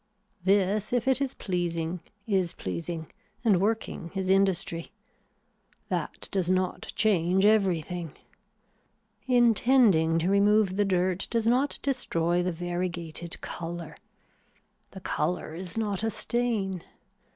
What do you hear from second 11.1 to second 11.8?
does not